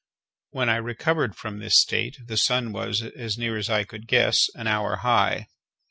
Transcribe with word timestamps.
When 0.49 0.67
I 0.67 0.77
recovered 0.77 1.35
from 1.35 1.59
this 1.59 1.79
state, 1.79 2.17
the 2.25 2.35
sun 2.35 2.71
was, 2.71 3.03
as 3.03 3.37
near 3.37 3.55
as 3.55 3.69
I 3.69 3.83
could 3.83 4.07
guess, 4.07 4.49
an 4.55 4.65
hour 4.65 4.95
high. 4.95 5.45